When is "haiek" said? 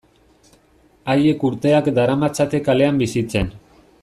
1.13-1.45